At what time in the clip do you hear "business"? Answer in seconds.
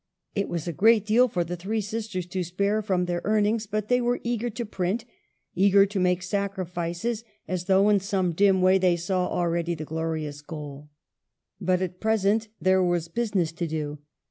13.09-13.51